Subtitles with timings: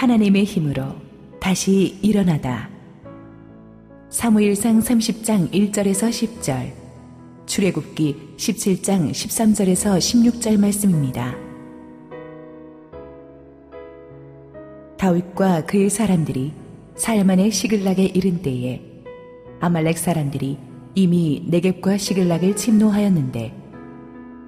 [0.00, 0.94] 하나님의 힘으로
[1.40, 2.70] 다시 일어나다.
[4.08, 6.72] 사무일상 30장 1절에서 10절,
[7.44, 11.36] 출애굽기 17장 13절에서 16절 말씀입니다.
[14.96, 16.54] 다윗과 그의 사람들이
[16.96, 18.80] 살만의 시글락에 이른 때에
[19.60, 20.56] 아말렉 사람들이
[20.94, 23.54] 이미 네겝과 시글락을 침노하였는데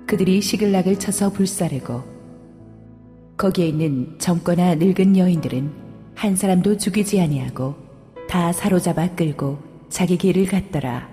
[0.07, 2.12] 그들이 시글락을 쳐서 불사르고
[3.43, 5.73] 거기에 있는 젊거나 늙은 여인들은
[6.15, 7.75] 한 사람도 죽이지 아니하고
[8.29, 11.09] 다 사로잡아 끌고 자기 길을 갔더라.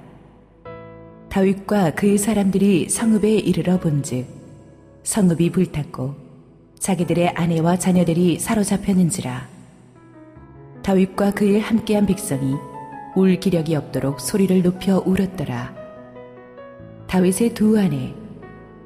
[1.30, 4.28] 다윗과 그의 사람들이 성읍에 이르러 본즉
[5.02, 6.14] 성읍이 불탔고
[6.78, 9.48] 자기들의 아내와 자녀들이 사로잡혔는지라.
[10.84, 12.54] 다윗과 그의 함께한 백성이
[13.16, 15.74] 울 기력이 없도록 소리를 높여 울었더라.
[17.08, 18.14] 다윗의 두 아내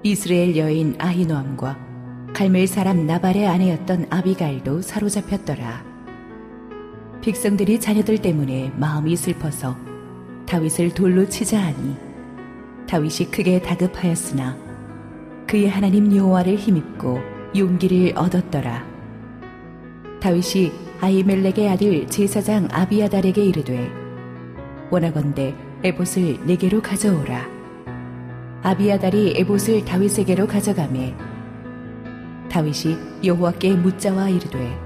[0.01, 1.92] 이스라엘 여인 아히노암과
[2.33, 5.85] 갈멜 사람 나발의 아내였던 아비가일도 사로잡혔더라.
[7.21, 9.77] 백성들이 자녀들 때문에 마음이 슬퍼서
[10.47, 11.95] 다윗을 돌로 치자 하니
[12.87, 14.57] 다윗이 크게 다급하였으나
[15.45, 17.19] 그의 하나님 여호와를 힘입고
[17.55, 18.83] 용기를 얻었더라.
[20.19, 20.71] 다윗이
[21.01, 23.91] 아이멜렉의 아들 제사장 아비아달에게 이르되
[24.89, 27.45] 원하건대 에봇을 내게로 가져오라.
[28.63, 31.13] 아비아달이 에봇을 다윗에게로 가져가매
[32.53, 34.77] 다윗이 여호와께 묻자와 이르되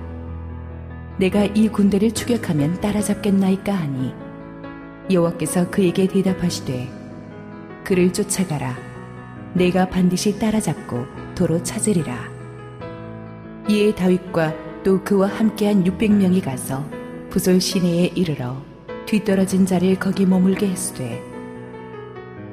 [1.17, 4.13] 내가 이 군대를 추격하면 따라잡겠나이까 하니?
[5.11, 6.87] 여호와께서 그에게 대답하시되
[7.83, 8.73] 그를 쫓아가라.
[9.53, 12.31] 내가 반드시 따라잡고 도로 찾으리라.
[13.67, 14.53] 이에 다윗과
[14.85, 16.89] 또 그와 함께한 600명이 가서
[17.29, 18.61] 부솔 시내에 이르러
[19.05, 21.21] 뒤떨어진 자를 거기 머물게 했으되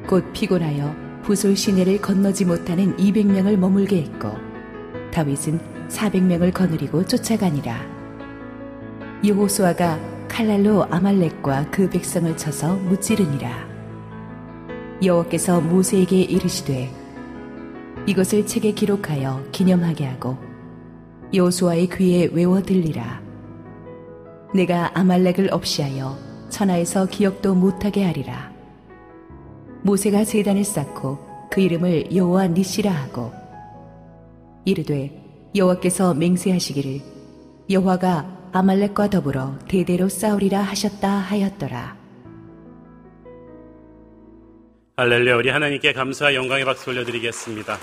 [0.09, 4.44] 곧 피곤하여 부솔 시내를 건너지 못하는 200명을 머물게 했고
[5.15, 7.81] 다윗은 400명을 거느리고 쫓아가니라.
[9.25, 9.99] 여호수아가
[10.29, 13.69] 칼날로 아말렉과 그 백성을 쳐서 무찌르니라.
[15.03, 16.91] 여호와께서 모세에게 이르시되
[18.07, 20.37] 이것을 책에 기록하여 기념하게 하고
[21.33, 23.23] 여호수아의 귀에 외워 들리라.
[24.53, 28.53] 내가 아말렉을 없이하여 천하에서 기억도 못하게 하리라.
[29.83, 31.19] 모세가 제단을 쌓고
[31.51, 33.44] 그 이름을 여호와 니시라 하고
[34.65, 35.11] 이르되
[35.55, 37.01] 여호와께서 맹세하시기를
[37.71, 41.97] 여호와가 아말렉과 더불어 대대로 싸우리라 하셨다 하였더라.
[44.97, 47.77] 할렐루야 우리 하나님께 감사와 영광의 박수 올려드리겠습니다.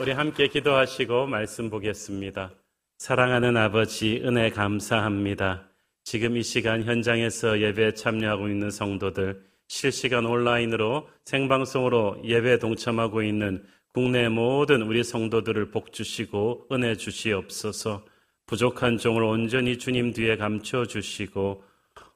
[0.00, 2.52] 우리 함께 기도하시고 말씀 보겠습니다.
[2.98, 5.68] 사랑하는 아버지 은혜 감사합니다.
[6.04, 13.64] 지금 이 시간 현장에서 예배에 참여하고 있는 성도들 실시간 온라인으로 생방송으로 예배에 동참하고 있는
[13.94, 18.06] 국내 모든 우리 성도들을 복 주시고 은혜 주시옵소서.
[18.46, 21.62] 부족한 종을 온전히 주님 뒤에 감춰 주시고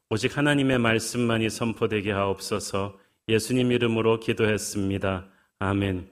[0.09, 2.98] 오직 하나님의 말씀만이 선포되게 하옵소서.
[3.28, 5.28] 예수님 이름으로 기도했습니다.
[5.59, 6.09] 아멘.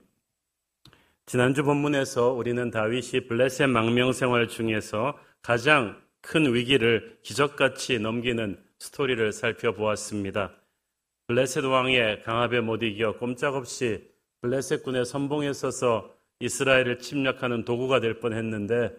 [1.24, 10.52] 지난주 본문에서 우리는 다윗이 블레셋 망명 생활 중에서 가장 큰 위기를 기적같이 넘기는 스토리를 살펴보았습니다.
[11.26, 14.13] 블레셋 왕의 강압에 못 이겨 꼼짝없이
[14.44, 18.94] 블레셋군의 선봉에 서서 이스라엘을 침략하는 도구가 될 뻔했는데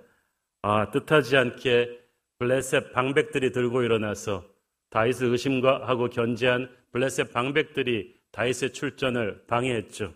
[0.63, 1.99] 아, 뜻하지 않게
[2.39, 4.43] 블레셋 방백들이 들고 일어나서
[4.89, 10.15] 다윗을 의심하고 견제한 블레셋 방백들이 다윗의 출전을 방해했죠.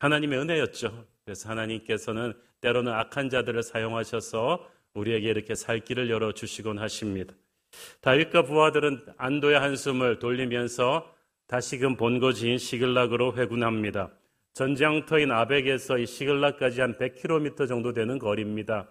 [0.00, 1.06] 하나님의 은혜였죠.
[1.24, 7.32] 그래서 하나님께서는 때로는 악한 자들을 사용하셔서 우리에게 이렇게 살 길을 열어 주시곤 하십니다.
[8.00, 11.14] 다윗과 부하들은 안도의 한숨을 돌리면서
[11.46, 14.10] 다시금 본거지인 시글락으로 회군합니다.
[14.54, 18.88] 전장터인 아벡에서 이 시글라까지 한 100km 정도 되는 거리입니다.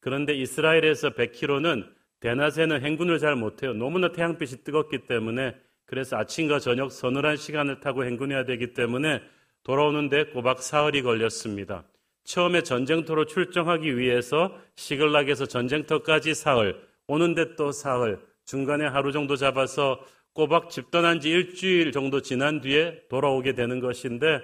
[0.00, 1.86] 그런데 이스라엘에서 100km는
[2.20, 3.74] 대낮에는 행군을 잘 못해요.
[3.74, 9.20] 너무나 태양빛이 뜨겁기 때문에 그래서 아침과 저녁 서늘한 시간을 타고 행군해야 되기 때문에
[9.64, 11.84] 돌아오는데 꼬박 사흘이 걸렸습니다.
[12.24, 20.00] 처음에 전쟁터로 출정하기 위해서 시글락에서 전쟁터까지 사흘, 오는데 또 사흘, 중간에 하루 정도 잡아서
[20.32, 24.40] 꼬박 집 떠난 지 일주일 정도 지난 뒤에 돌아오게 되는 것인데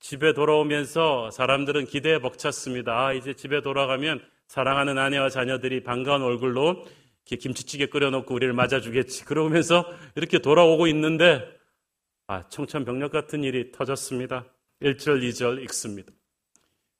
[0.00, 3.06] 집에 돌아오면서 사람들은 기대에 벅찼습니다.
[3.06, 6.86] 아, 이제 집에 돌아가면 사랑하는 아내와 자녀들이 반가운 얼굴로
[7.24, 9.24] 김치찌개 끓여놓고 우리를 맞아주겠지.
[9.24, 9.84] 그러면서
[10.14, 11.44] 이렇게 돌아오고 있는데,
[12.26, 14.46] 아, 청천벽력 같은 일이 터졌습니다.
[14.80, 16.12] 1절, 2절 읽습니다.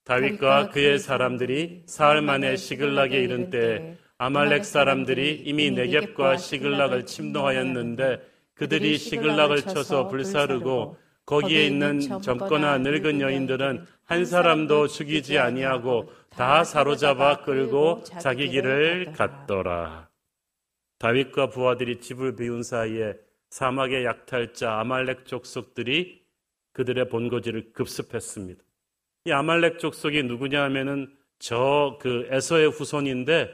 [0.05, 8.21] 다윗과 그의 사람들이 사흘 만에 시글락에 이른 때 아말렉 사람들이 이미 네겝과 시글락을 침노하였는데
[8.55, 10.97] 그들이 시글락을 쳐서 불사르고
[11.29, 20.09] 거기에 있는 젊거나 늙은 여인들은 한 사람도 죽이지 아니하고 다 사로잡아 끌고 자기 길을 갔더라.
[20.99, 23.15] 다윗과 부하들이 집을 비운 사이에
[23.51, 26.23] 사막의 약탈자 아말렉 족속들이
[26.73, 28.63] 그들의 본거지를 급습했습니다.
[29.27, 33.51] 이 아말렉 족속이 누구냐 하면은 저 그 에서의 후손인데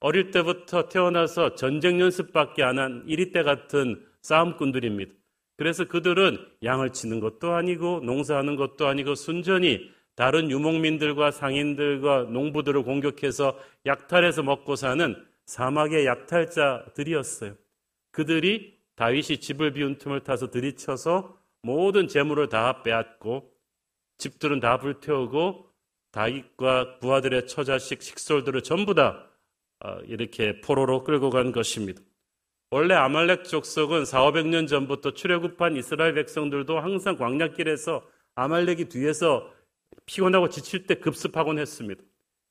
[0.00, 5.12] 어릴 때부터 태어나서 전쟁 연습밖에 안 한 이리 때 같은 싸움꾼들입니다.
[5.58, 13.58] 그래서 그들은 양을 치는 것도 아니고 농사하는 것도 아니고 순전히 다른 유목민들과 상인들과 농부들을 공격해서
[13.84, 15.16] 약탈해서 먹고 사는
[15.46, 17.54] 사막의 약탈자들이었어요.
[18.12, 23.52] 그들이 다윗이 집을 비운 틈을 타서 들이쳐서 모든 재물을 다 빼앗고
[24.18, 25.66] 집들은 다 불태우고
[26.12, 29.28] 다윗과 부하들의 처자식 식솔들을 전부 다
[29.80, 32.00] 어, 이렇게 포로로 끌고 간 것입니다.
[32.70, 38.02] 원래 아말렉 족속은 4, 500년 전부터 출애굽한 이스라엘 백성들도 항상 광야길에서
[38.34, 39.50] 아말렉이 뒤에서
[40.04, 42.02] 피곤하고 지칠 때 급습하곤 했습니다.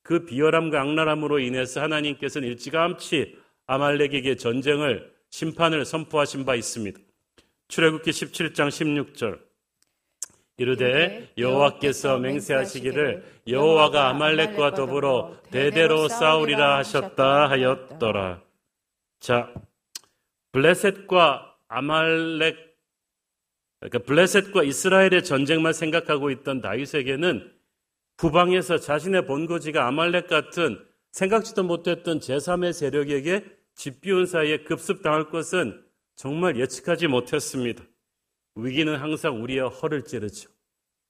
[0.01, 3.37] 그 비열함과 악랄함으로 인해서 하나님께서는 일찌감치
[3.67, 6.99] 아말렉에게 전쟁을 심판을 선포하신 바 있습니다.
[7.67, 9.39] 출애굽기 17장 16절
[10.57, 18.41] 이르되 여호와께서 맹세하시기를 여호와가 아말렉과 더불어 대대로 싸우리라 하셨다 하였더라.
[19.19, 19.53] 자,
[20.57, 22.57] 블레셋과 아말렉
[23.79, 27.53] 그러니까 블레셋과 이스라엘의 전쟁만 생각하고 있던 다윗에게는
[28.17, 33.45] 부방에서 자신의 본거지가 아말렉 같은 생각지도 못했던 제3의 세력에게
[33.75, 37.83] 집비운 사이에 급습당할 것은 정말 예측하지 못했습니다.
[38.55, 40.49] 위기는 항상 우리의 허를 찌르죠.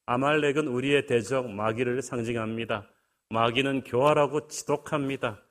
[0.07, 2.89] 아말렉은 우리의 대적 마귀를 상징합니다.
[3.29, 5.41] 마귀는 교활하고 지독합니다.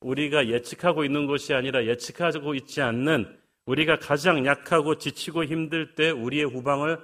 [0.00, 6.44] 우리가 예측하고 있는 것이 아니라 예측하고 있지 않는 우리가 가장 약하고 지치고 힘들 때 우리의
[6.44, 6.98] 후방을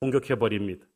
[0.00, 0.86] 공격해 버립니다.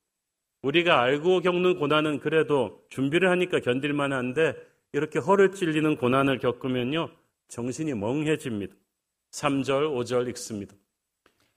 [0.62, 4.54] 우리가 알고 겪는 고난은 그래도 준비를 하니까 견딜만 한데
[4.92, 7.10] 이렇게 허를 찔리는 고난을 겪으면요.
[7.48, 8.74] 정신이 멍해집니다.
[9.30, 10.74] 3절, 5절 읽습니다.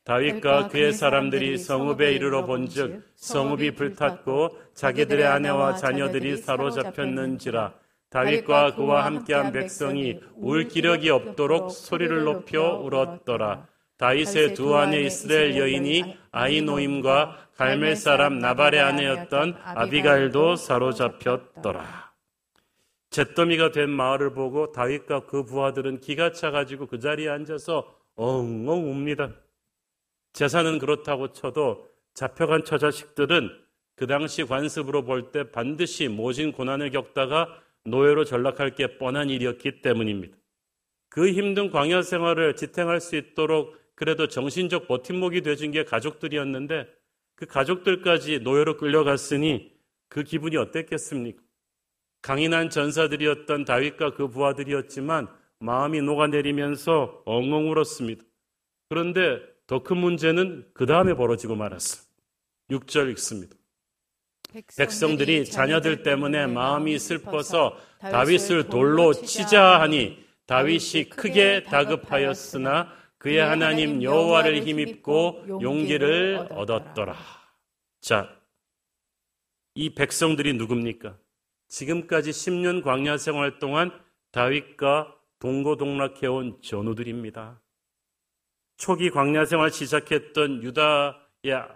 [0.03, 7.73] 다윗과 그의 사람들이 성읍에 이르러 본즉 성읍이 불탔고 자기들의 아내와 자녀들이 사로잡혔는지라
[8.11, 13.67] 다윗과 그와 함께한 백성이 울 기력이 없도록 소리를 높여 울었더라.
[13.97, 22.11] 다윗의 두 아내 이스라엘 여인이 아이노임과 갈멜 사람 나발의 아내였던 아비가일도 사로잡혔더라.
[23.11, 29.31] 잿더미가 된 마을을 보고 다윗과 그 부하들은 기가 차가지고 그 자리에 앉아서 엉엉 웁니다.
[30.33, 33.49] 재산은 그렇다고 쳐도 잡혀간 처자식들은
[33.95, 37.47] 그 당시 관습으로 볼 때 반드시 모진 고난을 겪다가
[37.85, 40.37] 노예로 전락할 게 뻔한 일이었기 때문입니다.
[41.09, 46.87] 그 힘든 광야 생활을 지탱할 수 있도록 그래도 정신적 버팀목이 되준 게 가족들이었는데
[47.35, 49.73] 그 가족들까지 노예로 끌려갔으니
[50.09, 51.41] 그 기분이 어땠겠습니까?
[52.21, 55.27] 강인한 전사들이었던 다윗과 그 부하들이었지만
[55.59, 58.23] 마음이 녹아내리면서 엉엉 울었습니다.
[58.89, 62.03] 그런데 더 큰 문제는 그 다음에 벌어지고 말았어.
[62.69, 63.55] 6절 읽습니다.
[64.77, 74.63] 백성들이 자녀들 때문에 마음이 슬퍼서 다윗을 돌로 치자 하니 다윗이 크게 다급하였으나 그의 하나님 여호와를
[74.63, 77.15] 힘입고 용기를 얻었더라.
[78.01, 78.35] 자,
[79.75, 81.17] 이 백성들이 누굽니까?
[81.67, 83.91] 지금까지 10년 광야 생활 동안
[84.31, 87.61] 다윗과 동고동락해온 전우들입니다.
[88.77, 91.67] 초기 광야 생활 시작했던 유다의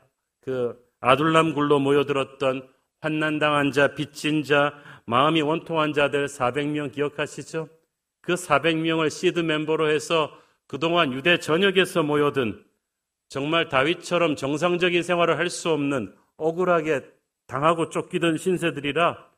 [0.42, 2.68] 그 아둘람 굴로 모여들었던
[3.02, 4.74] 환난당한 자, 빚진 자,
[5.06, 7.70] 마음이 원통한 자들 400명 기억하시죠?
[8.22, 10.32] 그 400명을 시드 멤버로 해서
[10.68, 12.64] 그동안 유대 전역에서 모여든
[13.30, 17.02] 정말 다윗처럼 정상적인 생활을 할 수 없는 억울하게
[17.48, 19.30] 당하고 쫓기던 신세들이라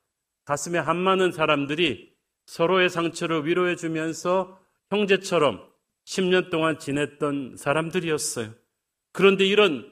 [0.46, 2.14] 가슴에 한 많은 사람들이
[2.46, 4.58] 서로의 상처를 위로해 주면서
[4.90, 5.62] 형제처럼
[6.06, 8.54] 10년 동안 지냈던 사람들이었어요.
[9.12, 9.92] 그런데 이런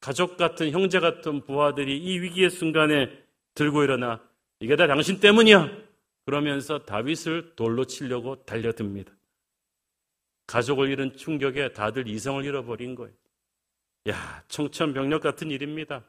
[0.00, 3.10] 가족 같은 형제 같은 부하들이 이 위기의 순간에
[3.54, 4.20] 들고 일어나
[4.60, 5.70] 이게 다 당신 때문이야.
[6.24, 9.12] 그러면서 다윗을 돌로 치려고 달려듭니다.
[10.46, 13.14] 가족을 잃은 충격에 다들 이성을 잃어버린 거예요.
[14.08, 16.04] 야, 청천벽력 같은 일입니다.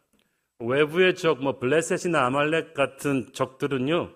[0.59, 4.13] 외부의 적, 뭐 블레셋이나 아말렉 같은 적들은요,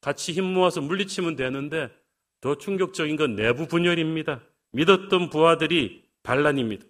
[0.00, 1.90] 같이 힘 모아서 물리치면 되는데
[2.40, 4.42] 더 충격적인 건 내부 분열입니다.
[4.72, 6.84] 믿었던 부하들이 반란입니다.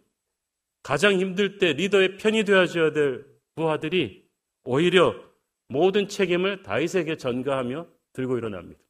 [0.84, 3.26] 가장 힘들 때 리더의 편이 되어줘야 될
[3.56, 4.28] 부하들이
[4.64, 5.14] 오히려
[5.66, 8.80] 모든 책임을 다윗에게 전가하며 들고 일어납니다.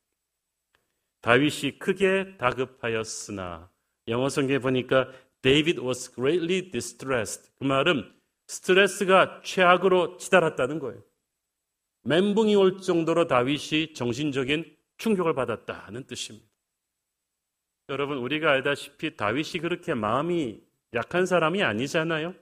[1.22, 3.70] 다윗이 크게 다급하였으나
[4.08, 5.08] 영어 성경에 보니까
[5.40, 7.52] David was greatly distressed.
[7.58, 8.12] 그 말은
[8.48, 11.00] 스트레스가 최악으로 치달았다는 거예요.
[12.02, 16.46] 멘붕이 올 정도로 다윗이 정신적인 충격을 받았다는 뜻입니다.
[17.88, 20.60] 여러분, 우리가 알다시피 다윗이 그렇게 마음이
[20.94, 22.34] 약한 사람이 아니잖아요.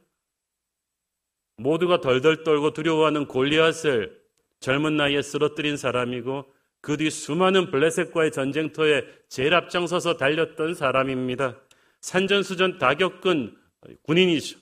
[1.57, 4.21] 모두가 덜덜 떨고 두려워하는 골리앗을
[4.61, 11.61] 젊은 나이에 쓰러뜨린 사람이고 그 뒤 수많은 블레셋과의 전쟁터에 제일 앞장서서 달렸던 사람입니다.
[12.01, 13.57] 산전수전 다 겪은
[14.03, 14.59] 군인이죠.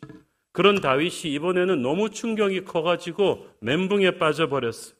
[0.53, 4.95] 그런 다윗이 이번에는 너무 충격이 커가지고 멘붕에 빠져버렸어요.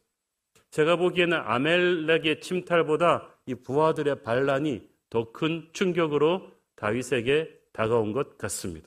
[0.71, 8.87] 제가 보기에는 아멜렉의 침탈보다 이 부하들의 반란이 더 큰 충격으로 다윗에게 다가온 것 같습니다.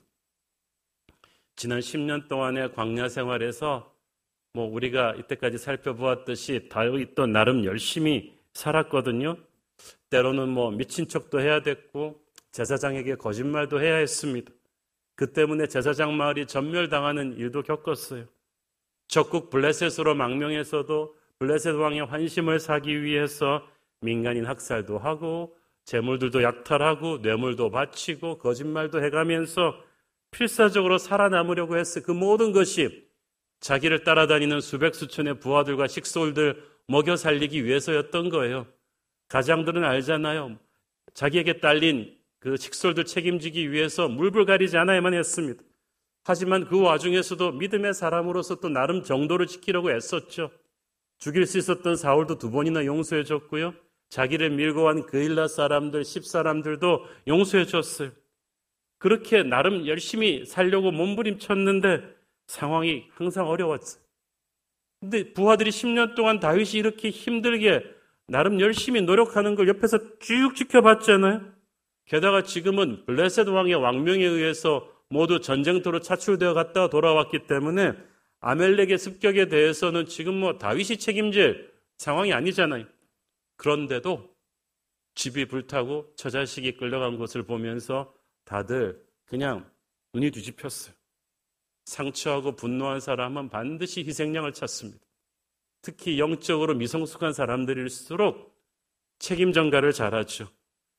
[1.56, 3.92] 지난 10년 동안의 광야 생활에서
[4.52, 9.36] 뭐 우리가 이때까지 살펴보았듯이 다윗도 나름 열심히 살았거든요.
[10.10, 12.22] 때로는 뭐 미친 척도 해야 됐고
[12.52, 14.52] 제사장에게 거짓말도 해야 했습니다.
[15.16, 18.26] 그 때문에 제사장 마을이 전멸당하는 일도 겪었어요.
[19.08, 23.66] 적국 블레셋으로 망명해서도 블레셋 왕의 환심을 사기 위해서
[24.00, 29.78] 민간인 학살도 하고 재물들도 약탈하고 뇌물도 바치고 거짓말도 해가면서
[30.30, 32.02] 필사적으로 살아남으려고 했어.
[32.02, 33.08] 그 모든 것이
[33.60, 38.66] 자기를 따라다니는 수백 수천의 부하들과 식솔들 먹여 살리기 위해서였던 거예요.
[39.28, 40.58] 가장들은 알잖아요.
[41.14, 45.62] 자기에게 딸린 그 식솔들 책임지기 위해서 물불 가리지 않아야만 했습니다.
[46.24, 50.50] 하지만 그 와중에서도 믿음의 사람으로서 또 나름 정도를 지키려고 애썼죠.
[51.18, 53.74] 죽일 수 있었던 사울도 두 번이나 용서해 줬고요.
[54.08, 58.10] 자기를 밀고 간 그일라 사람들, 십 사람들도 용서해 줬어요.
[58.98, 62.02] 그렇게 나름 열심히 살려고 몸부림쳤는데
[62.46, 64.02] 상황이 항상 어려웠어요.
[65.00, 67.84] 근데 부하들이 10년 동안 다윗이 이렇게 힘들게
[68.26, 71.42] 나름 열심히 노력하는 걸 옆에서 쭉 지켜봤잖아요.
[72.06, 77.92] 게다가 지금은 블레셋 왕의 왕명에 의해서 모두 전쟁터로 차출되어 갔다가 돌아왔기 때문에
[78.40, 82.86] 아멜렉의 습격에 대해서는 지금 뭐 다윗이 책임질 상황이 아니잖아요.
[83.64, 84.30] 그런데도
[85.14, 89.70] 집이 불타고 처자식이 끌려간 것을 보면서 다들 그냥
[90.12, 90.94] 눈이 뒤집혔어요.
[91.86, 95.02] 상처하고 분노한 사람은 반드시 희생양을 찾습니다.
[95.80, 98.54] 특히 영적으로 미성숙한 사람들일수록
[99.18, 100.50] 책임 전가를 잘하죠.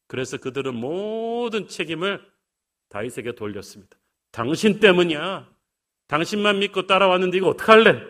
[0.08, 2.20] 그래서 그들은 모든 책임을
[2.90, 3.96] 다윗에게 돌렸습니다.
[4.32, 5.54] 당신 때문이야.
[6.08, 8.02] 당신만 믿고 따라왔는데 이거 어떡할래?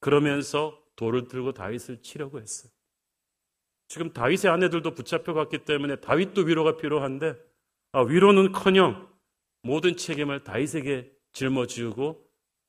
[0.00, 2.70] 그러면서 돌을 들고 다윗을 치려고 했어요.
[3.88, 7.34] 지금 다윗의 아내들도 붙잡혀갔기 때문에 다윗도 위로가 필요한데
[7.92, 9.08] 아, 위로는커녕
[9.62, 12.24] 모든 책임을 다윗에게 짊어지고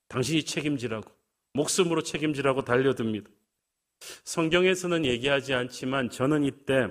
[0.07, 1.11] 당신이 책임지라고
[1.53, 3.29] 목숨으로 책임지라고 달려듭니다.
[4.23, 6.87] 성경에서는 얘기하지 않지만 저는 이때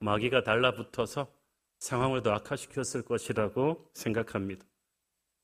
[0.00, 1.32] 마귀가 달라붙어서
[1.78, 4.66] 상황을 더 악화시켰을 것이라고 생각합니다.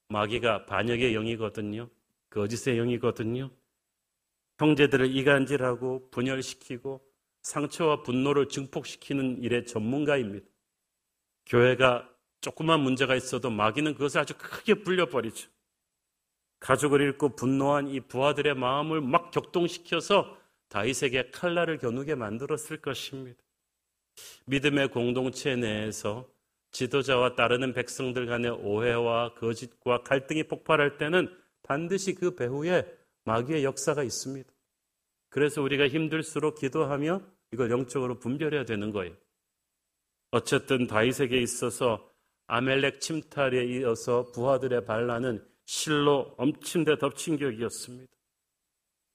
[0.09, 1.89] 마귀가 반역의 영이거든요.
[2.29, 3.51] 거짓의 영이거든요.
[4.59, 7.14] 형제들을 이간질하고 분열시키고
[7.45, 10.47] 상처와 분노를 증폭시키는 일의 전문가입니다.
[11.47, 12.11] 교회가
[12.41, 15.49] 조그만 문제가 있어도 마귀는 그것을 아주 크게 불려버리죠.
[16.59, 20.37] 가족을 잃고 분노한 이 부하들의 마음을 막 격동시켜서
[20.69, 23.39] 다윗에게 칼날을 겨누게 만들었을 것입니다.
[24.47, 26.27] 믿음의 공동체 내에서
[26.71, 31.29] 지도자와 따르는 백성들 간의 오해와 거짓과 갈등이 폭발할 때는
[31.63, 32.85] 반드시 그 배후에
[33.25, 34.51] 마귀의 역사가 있습니다.
[35.29, 39.15] 그래서 우리가 힘들수록 기도하며 이걸 영적으로 분별해야 되는 거예요.
[40.33, 42.11] 어쨌든 다윗에게 있어서
[42.49, 48.13] 아멜렉 침탈에 이어서 부하들의 반란은 실로 엄침대 덮친 격이었습니다.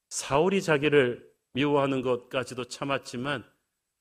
[0.07, 3.43] 사울이 자기를 미워하는 것까지도 참았지만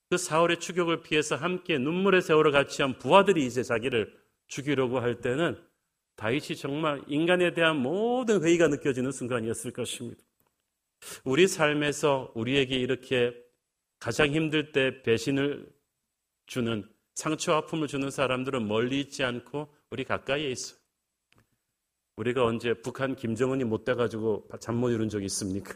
[0.08, 4.16] 그 사울의 추격을 피해서 함께 눈물의 세월을 같이 한 부하들이 이제 자기를
[4.46, 5.60] 죽이려고 할 때는
[6.14, 10.22] 다윗이 정말 인간에 대한 모든 회의가 느껴지는 순간이었을 것입니다.
[11.24, 13.47] 우리 삶에서 우리에게 이렇게
[13.98, 15.70] 가장 힘들 때 배신을
[16.46, 20.78] 주는 상처 아픔을 주는 사람들은 멀리 있지 않고 우리 가까이에 있어요.
[22.16, 25.74] 우리가 언제 북한 김정은이 못 돼가지고 잠 못 이룬 적이 있습니까?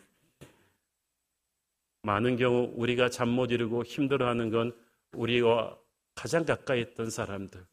[2.02, 4.72] 많은 경우 우리가 잠 못 이루고 힘들어하는 건
[5.12, 5.78] 우리와
[6.14, 7.64] 가장 가까이 있던 사람들.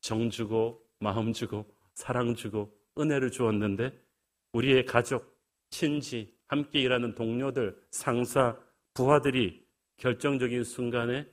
[0.00, 3.98] 정 주고, 마음 주고, 사랑 주고, 은혜를 주었는데,
[4.52, 5.36] 우리의 가족,
[5.70, 8.56] 친지, 함께 일하는 동료들, 상사,
[8.94, 9.65] 부하들이
[9.98, 11.26] 결정적인 순간에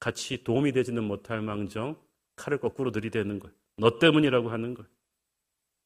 [0.00, 1.96] 같이 도움이 되지는 못할 망정
[2.36, 3.54] 칼을 거꾸로 들이대는 거예요.
[3.76, 4.88] 너 때문이라고 하는 거예요.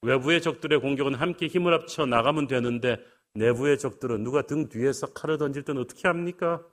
[0.02, 2.98] 외부의 적들의 공격은 함께 힘을 합쳐 나가면 되는데
[3.34, 6.64] 내부의 적들은 누가 등 뒤에서 칼을 던질 때는 어떻게 합니까?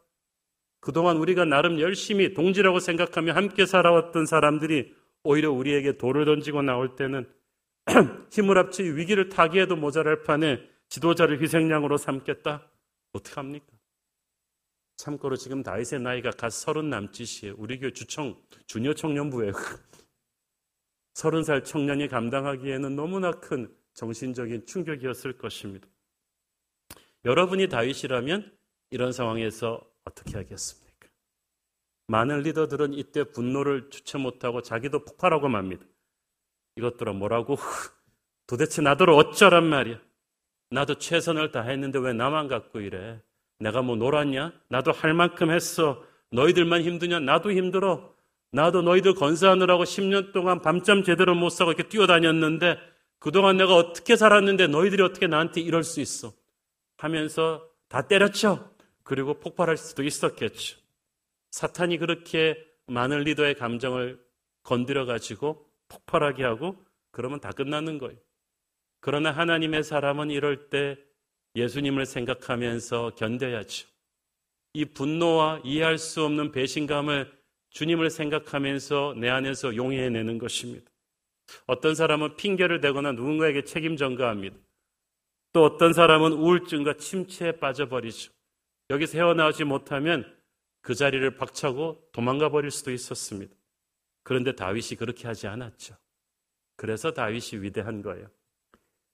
[0.79, 7.27] 그동안 우리가 나름 열심히 동지라고 생각하며 함께 살아왔던 사람들이 오히려 우리에게 돌을 던지고 나올 때는
[8.31, 12.69] 힘을 합치 위기를 타기에도 모자랄 판에 지도자를 희생양으로 삼겠다?
[13.13, 13.75] 어떡합니까?
[14.97, 17.55] 참고로 지금 다윗의 나이가 갓 서른 남짓이에요.
[17.57, 19.51] 우리 교회 주청, 주니어 청년부에
[21.13, 25.87] 서른 살 청년이 감당하기에는 너무나 큰 정신적인 충격이었을 것입니다.
[27.23, 28.55] 여러분이 다윗이라면
[28.91, 31.09] 이런 상황에서 어떻게 하겠습니까?
[32.07, 35.85] 많은 리더들은 이때 분노를 주체 못하고 자기도 폭발하고 맙니다.
[36.75, 37.55] 이것들아 뭐라고?
[38.47, 39.99] 도대체 나더러 어쩌란 말이야?
[40.69, 43.21] 나도 최선을 다했는데 왜 나만 갖고 이래?
[43.59, 44.53] 내가 뭐 놀았냐?
[44.69, 46.03] 나도 할 만큼 했어.
[46.31, 47.19] 너희들만 힘드냐?
[47.19, 48.13] 나도 힘들어.
[48.51, 52.77] 나도 너희들 건사하느라고 10년 동안 밤잠 제대로 못 자고 이렇게 뛰어다녔는데
[53.19, 56.33] 그동안 내가 어떻게 살았는데 너희들이 어떻게 나한테 이럴 수 있어?
[56.97, 58.71] 하면서 다 때렸죠.
[59.03, 60.77] 그리고 폭발할 수도 있었겠죠.
[61.51, 62.57] 사탄이 그렇게
[62.88, 64.19] 많은 리더의 감정을
[64.63, 66.75] 건드려 가지고 폭발하게 하고
[67.12, 68.17] 그러면 다 끝나는 거예요.
[69.00, 70.97] 그러나 하나님의 사람은 이럴 때
[71.55, 73.88] 예수님을 생각하면서 견뎌야죠.
[74.74, 77.31] 이 분노와 이해할 수 없는 배신감을
[77.69, 80.89] 주님을 생각하면서 내 안에서 용해내는 것입니다.
[81.67, 84.57] 어떤 사람은 핑계를 대거나 누군가에게 책임 전가합니다.
[85.53, 88.33] 또 어떤 사람은 우울증과 침체에 빠져버리죠.
[88.89, 90.35] 여기서 헤어나오지 못하면
[90.81, 93.55] 그 자리를 박차고 도망가 버릴 수도 있었습니다.
[94.24, 95.95] 그런데 다윗이 그렇게 하지 않았죠.
[96.75, 98.27] 그래서 다윗이 위대한 거예요.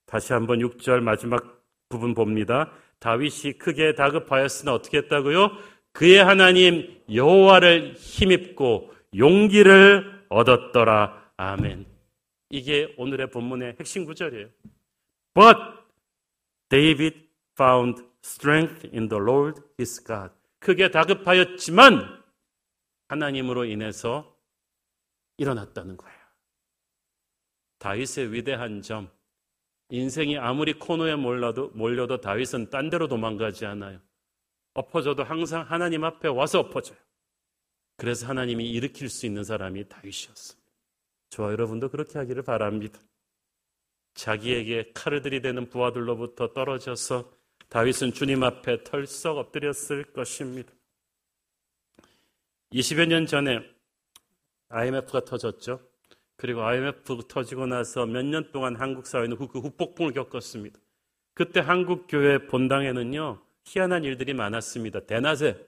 [0.06, 1.61] 다시 한번 6절 마지막
[1.92, 2.72] 부분 봅니다.
[2.98, 5.50] 다윗이 크게 다급하였으나 어떻게 했다고요?
[5.92, 11.32] 그의 하나님 여호와를 힘입고 용기를 얻었더라.
[11.36, 11.86] 아멘.
[12.50, 14.48] 이게 오늘의 본문의 핵심 구절이에요.
[15.34, 15.58] But
[16.70, 20.32] David found strength in the Lord his God.
[20.60, 22.22] 크게 다급하였지만
[23.08, 24.34] 하나님으로 인해서
[25.36, 26.18] 일어났다는 거예요.
[27.78, 29.10] 다윗의 위대한 점,
[29.92, 34.00] 인생이 아무리 코너에 몰려도, 몰려도 다윗은 딴 데로 도망가지 않아요.
[34.72, 36.96] 엎어져도 항상 하나님 앞에 와서 엎어져요.
[37.98, 40.66] 그래서 하나님이 일으킬 수 있는 사람이 다윗이었습니다.
[41.28, 42.98] 저와 여러분도 그렇게 하기를 바랍니다.
[44.14, 47.30] 자기에게 칼을 들이대는 부하들로부터 떨어져서
[47.68, 50.72] 다윗은 주님 앞에 털썩 엎드렸을 것입니다.
[52.72, 53.60] 20여 년 전에
[54.70, 55.86] IMF가 터졌죠.
[56.42, 60.80] 그리고 IMF 터지고 나서 몇 년 동안 한국 사회는 그 후폭풍을 겪었습니다.
[61.34, 65.06] 그때 한국 교회 본당에는요 희한한 일들이 많았습니다.
[65.06, 65.64] 대낮에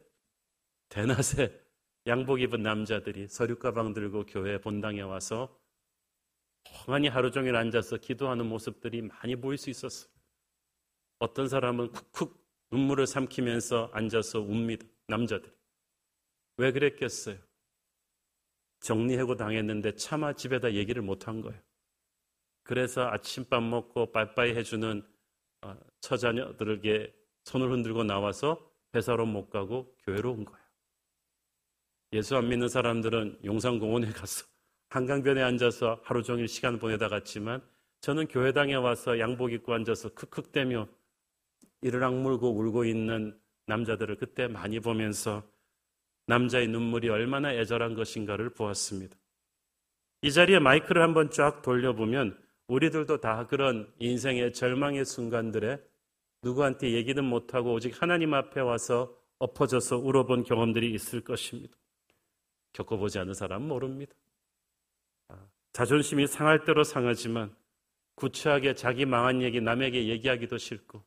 [0.89, 1.63] 대낮에
[2.09, 5.57] 양복 입은 남자들이 서류 가방 들고 교회 본당에 와서
[6.89, 10.11] 멍하니 하루 종일 앉아서 기도하는 모습들이 많이 보일 수 있었어요.
[11.21, 12.37] 어떤 사람은 쿡쿡
[12.73, 14.85] 눈물을 삼키면서 앉아서 웁니다.
[15.07, 15.53] 남자들이.
[16.57, 17.39] 왜 그랬겠어요?
[18.85, 21.59] 정리해고 당했는데 차마 집에다 얘기를 못 한 거예요.
[22.63, 25.03] 그래서 아침밥 먹고 빠이빠이 해주는
[25.63, 30.65] 어, 처자녀들에게 손을 흔들고 나와서 회사로 못 가고 교회로 온 거예요.
[32.13, 34.47] 예수 안 믿는 사람들은 용산공원에 가서
[34.91, 37.61] 한강변에 앉아서 하루 종일 시간 보내다 갔지만
[38.03, 40.87] 저는 교회당에 와서 양복 입고 앉아서 크크대며
[41.83, 45.43] 이를 악물고 울고 있는 남자들을 그때 많이 보면서
[46.27, 49.17] 남자의 눈물이 얼마나 애절한 것인가를 보았습니다.
[50.23, 55.79] 이 자리에 마이크를 한번 쫙 돌려보면 우리들도 다 그런 인생의 절망의 순간들에
[56.43, 61.77] 누구한테 얘기는 못하고 오직 하나님 앞에 와서 엎어져서 울어본 경험들이 있을 것입니다.
[62.73, 64.15] 겪어보지 않은 사람은 모릅니다.
[65.29, 67.55] 아, 자존심이 상할 대로 상하지만
[68.15, 71.05] 구차하게 자기 망한 얘기 남에게 얘기하기도 싫고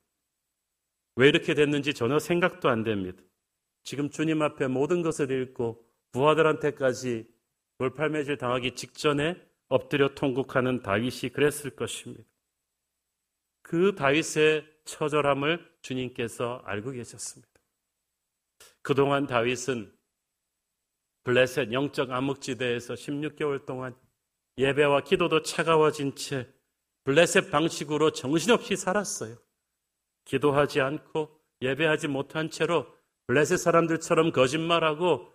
[1.16, 3.24] 왜 이렇게 됐는지 전혀 생각도 안 됩니다.
[3.88, 7.26] 지금 주님 앞에 모든 것을 잃고 부하들한테까지
[7.78, 12.26] 돌팔매질 당하기 직전에 엎드려 통곡하는 다윗이 그랬을 것입니다.
[13.62, 17.50] 그 다윗의 처절함을 주님께서 알고 계셨습니다.
[18.82, 19.90] 그동안 다윗은
[21.24, 23.96] 블레셋 영적 암흑지대에서 16개월 동안
[24.58, 26.46] 예배와 기도도 차가워진 채
[27.06, 29.38] 블레셋 방식으로 정신없이 살았어요.
[30.26, 32.97] 기도하지 않고 예배하지 못한 채로
[33.28, 35.32] 블레셋 사람들처럼 거짓말하고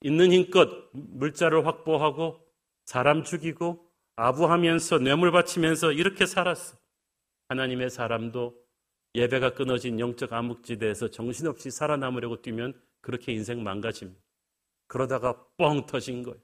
[0.00, 2.40] 있는 힘껏 물자를 확보하고
[2.84, 3.84] 사람 죽이고
[4.16, 6.76] 아부하면서 뇌물 바치면서 이렇게 살았어.
[7.48, 8.54] 하나님의 사람도
[9.14, 14.20] 예배가 끊어진 영적 암흑지대에서 정신없이 살아남으려고 뛰면 그렇게 인생 망가집니다.
[14.86, 16.38] 그러다가 뻥 터진 거예요.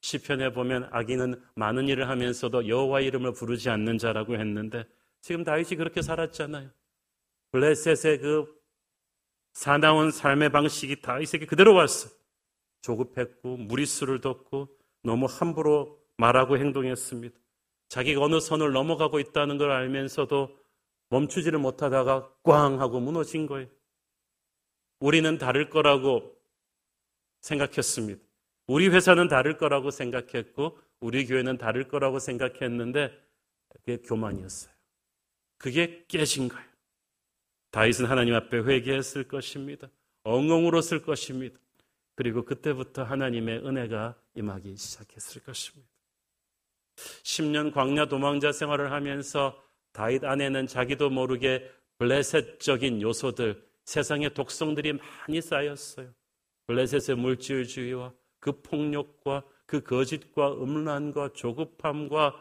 [0.00, 4.84] 시편에 보면 악인은 많은 일을 하면서도 여호와 이름을 부르지 않는 자라고 했는데
[5.20, 6.70] 지금 다윗이 그렇게 살았잖아요.
[7.52, 8.61] 블레셋의 그
[9.52, 12.08] 사나운 삶의 방식이 다윗에게 그대로 왔어.
[12.80, 14.68] 조급했고 무리수를 뒀고
[15.02, 17.38] 너무 함부로 말하고 행동했습니다.
[17.88, 20.58] 자기가 어느 선을 넘어가고 있다는 걸 알면서도
[21.10, 23.68] 멈추지를 못하다가 꽝 하고 무너진 거예요.
[24.98, 26.34] 우리는 다를 거라고
[27.42, 28.22] 생각했습니다.
[28.66, 33.12] 우리 회사는 다를 거라고 생각했고, 우리 교회는 다를 거라고 생각했는데,
[33.68, 34.72] 그게 교만이었어요.
[35.58, 36.71] 그게 깨진 거예요.
[37.72, 39.88] 다윗은 하나님 앞에 회개했을 것입니다.
[40.24, 41.58] 엉엉 울었을 것입니다.
[42.14, 45.88] 그리고 그때부터 하나님의 은혜가 임하기 시작했을 것입니다.
[47.22, 49.58] 10년 광야 도망자 생활을 하면서
[49.92, 56.12] 다윗 안에는 자기도 모르게 블레셋적인 요소들, 세상의 독성들이 많이 쌓였어요.
[56.66, 62.34] 블레셋의 물질주의와 그 폭력과 그 거짓과 음란과 조급함과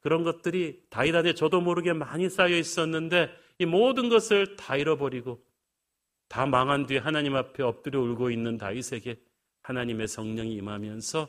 [0.00, 5.44] 그런 것들이 다윗 안에 저도 모르게 많이 쌓여 있었는데 이 모든 것을 다 잃어버리고
[6.28, 9.20] 다 망한 뒤에 하나님 앞에 엎드려 울고 있는 다윗에게
[9.62, 11.28] 하나님의 성령이 임하면서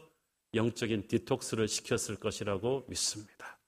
[0.54, 3.60] 영적인 디톡스를 시켰을 것이라고 믿습니다.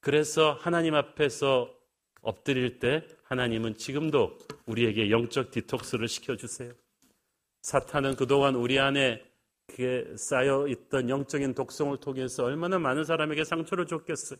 [0.00, 1.72] 그래서 하나님 앞에서
[2.20, 6.72] 엎드릴 때 하나님은 지금도 우리에게 영적 디톡스를 시켜주세요.
[7.62, 9.24] 사탄은 그동안 우리 안에
[10.16, 14.38] 쌓여 있던 영적인 독성을 통해서 얼마나 많은 사람에게 상처를 줬겠어요.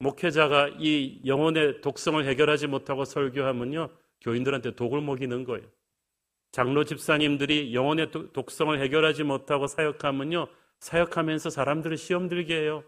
[0.00, 3.90] 목회자가 이 영혼의 독성을 해결하지 못하고 설교하면요,
[4.22, 5.66] 교인들한테 독을 먹이는 거예요.
[6.52, 10.48] 장로 집사님들이 영혼의 독성을 해결하지 못하고 사역하면요,
[10.80, 12.82] 사역하면서 사람들을 시험 들게 해요.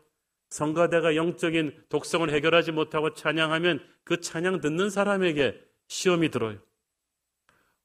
[0.48, 6.58] 성가대가 영적인 독성을 해결하지 못하고 찬양하면 그 찬양 듣는 사람에게 시험이 들어요.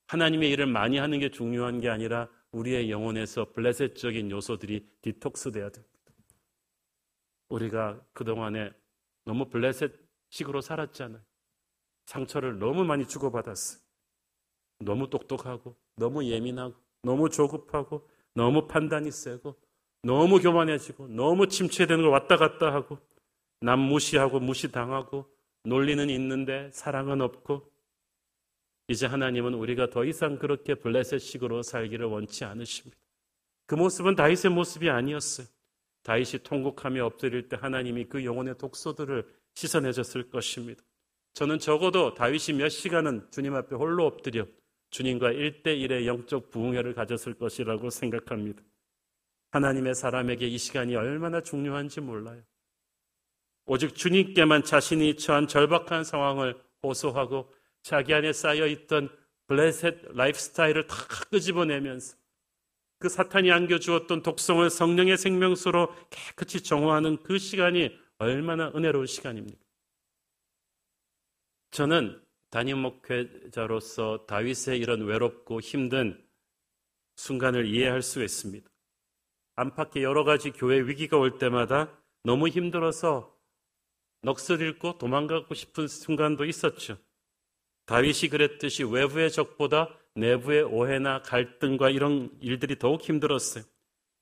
[0.08, 5.94] 하나님의 일을 많이 하는 게 중요한 게 아니라 우리의 영혼에서 블레셋적인 요소들이 디톡스 돼야 됩니다.
[7.50, 8.72] 우리가 그동안에
[9.28, 11.22] 너무 블레셋식으로 살았잖아요.
[12.06, 13.82] 상처를 너무 많이 주고받았어요.
[14.80, 19.58] 너무 똑똑하고, 너무 예민하고, 너무 조급하고, 너무 판단이 세고,
[20.02, 23.00] 너무 교만해지고, 너무 침체되는 걸 왔다 갔다 하고,
[23.60, 25.30] 남 무시하고 무시당하고,
[25.64, 27.70] 논리는 있는데 사랑은 없고,
[28.88, 32.98] 이제 하나님은 우리가 더 이상 그렇게 블레셋식으로 살기를 원치 않으십니다.
[33.66, 35.48] 그 모습은 다윗의 모습이 아니었어요.
[36.08, 40.82] 다윗이 통곡하며 엎드릴 때 하나님이 그 영혼의 독소들을 씻어내셨을 것입니다.
[41.34, 44.46] 저는 적어도 다윗이 몇 시간은 주님 앞에 홀로 엎드려
[44.90, 48.64] 주님과 일대일의 영적 부흥회를 가졌을 것이라고 생각합니다.
[49.52, 52.42] 하나님의 사람에게 이 시간이 얼마나 중요한지 몰라요.
[53.66, 57.52] 오직 주님께만 자신이 처한 절박한 상황을 호소하고
[57.84, 59.10] 자기 안에 쌓여 있던
[59.48, 60.96] 블레셋 라이프스타일을 다
[61.30, 62.16] 끄집어내면서
[63.00, 69.60] 그 사탄이 안겨주었던 독성을 성령의 생명수로 깨끗이 정화하는 그 시간이 얼마나 은혜로운 시간입니까?
[71.72, 76.26] 저는 담임 목회자로서 다윗의 이런 외롭고 힘든
[77.18, 78.68] 순간을 이해할 수 있습니다.
[79.56, 81.92] 안팎의 여러 가지 교회 위기가 올 때마다
[82.24, 83.36] 너무 힘들어서
[84.22, 86.98] 넋을 잃고 도망가고 싶은 순간도 있었죠.
[87.86, 93.64] 다윗이 그랬듯이 외부의 적보다 내부의 오해나 갈등과 이런 일들이 더욱 힘들었어요.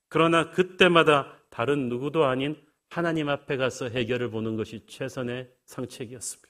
[0.10, 6.50] 그러나 그때마다 다른 누구도 아닌 하나님 앞에 가서 해결을 보는 것이 최선의 상책이었습니다.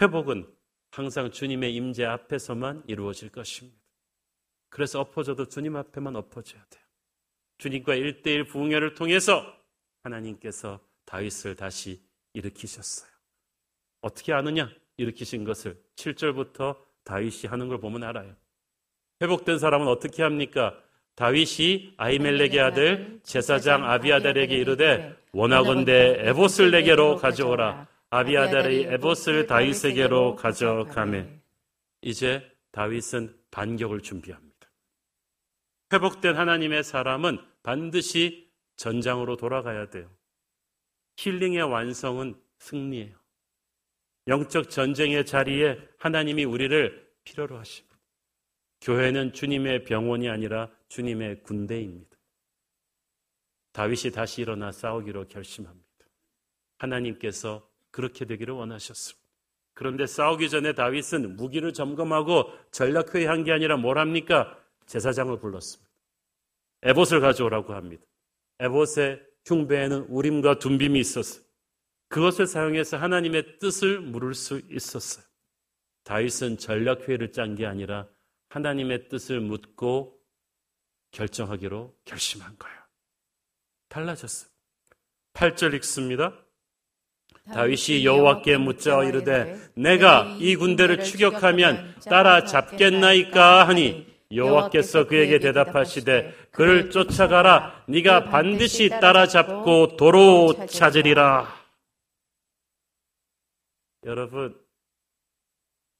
[0.00, 0.52] 회복은
[0.90, 3.78] 항상 주님의 임재 앞에서만 이루어질 것입니다.
[4.70, 6.84] 그래서 엎어져도 주님 앞에만 엎어져야 돼요.
[7.58, 9.44] 주님과 일대일 부흥회를 통해서
[10.02, 13.10] 하나님께서 다윗을 다시 일으키셨어요.
[14.00, 14.70] 어떻게 아느냐?
[14.96, 18.36] 일으키신 것을 7절부터 다윗이 하는 걸 보면 알아요.
[19.22, 20.78] 회복된 사람은 어떻게 합니까?
[21.14, 27.88] 다윗이 아이멜렉의 아들 제사장 아비아달에게 이르되 원하건대 에봇을 내게로 가져오라.
[28.10, 31.26] 아비아달의 에봇을 다윗에게로 가져가매.
[32.02, 34.70] 이제 다윗은 반격을 준비합니다.
[35.92, 40.10] 회복된 하나님의 사람은 반드시 전장으로 돌아가야 돼요.
[41.16, 43.17] 힐링의 완성은 승리예요.
[44.28, 47.98] 영적 전쟁의 자리에 하나님이 우리를 필요로 하십니다.
[48.82, 52.16] 교회는 주님의 병원이 아니라 주님의 군대입니다.
[53.72, 55.88] 다윗이 다시 일어나 싸우기로 결심합니다.
[56.78, 59.26] 하나님께서 그렇게 되기를 원하셨습니다.
[59.74, 64.58] 그런데 싸우기 전에 다윗은 무기를 점검하고 전략회의 한 게 아니라 뭘 합니까?
[64.86, 65.90] 제사장을 불렀습니다.
[66.82, 68.04] 에봇을 가져오라고 합니다.
[68.60, 71.44] 에봇의 흉배에는 우림과 둔빔이 있었어요.
[72.08, 75.24] 그것을 사용해서 하나님의 뜻을 물을 수 있었어요.
[76.04, 78.06] 다윗은 전략회의를 짠 게 아니라
[78.48, 80.18] 하나님의 뜻을 묻고
[81.10, 82.78] 결정하기로 결심한 거예요.
[83.88, 84.50] 달라졌어요.
[85.34, 86.34] 8절 읽습니다.
[87.52, 96.90] 다윗이 여호와께 묻자 이르되 내가 이 군대를 추격하면 따라 잡겠나이까 하니 여호와께서 그에게 대답하시되 그를
[96.90, 101.57] 쫓아가라 네가 반드시 따라잡고 도로 찾으리라.
[104.04, 104.58] 여러분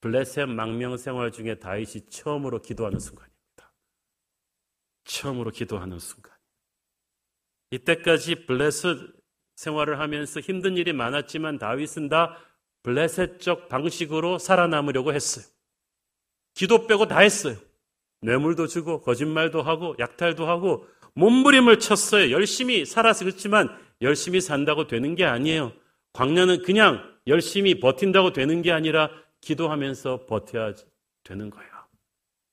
[0.01, 3.73] 블레셋 망명 생활 중에 다윗이 처음으로 기도하는 순간입니다.
[5.05, 6.33] 처음으로 기도하는 순간.
[7.71, 8.97] 이때까지 블레셋
[9.57, 12.39] 생활을 하면서 힘든 일이 많았지만 다윗은 다
[12.85, 15.45] 블레셋적 방식으로 살아남으려고 했어요.
[16.55, 17.57] 기도 빼고 다 했어요.
[18.21, 22.31] 뇌물도 주고 거짓말도 하고 약탈도 하고 몸부림을 쳤어요.
[22.31, 25.73] 열심히 살아서 그렇지만 열심히 산다고 되는 게 아니에요.
[26.13, 29.11] 광야는 그냥 열심히 버틴다고 되는 게 아니라
[29.41, 30.75] 기도하면서 버텨야
[31.23, 31.71] 되는 거예요.